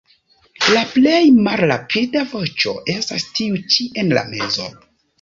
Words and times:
La 0.75 0.79
plej 0.93 1.19
malrapida 1.49 2.25
voĉo 2.33 2.75
estas 2.97 3.31
tiu 3.39 3.63
ĉi 3.73 3.91
en 4.05 4.15
la 4.21 4.29
mezo. 4.37 4.73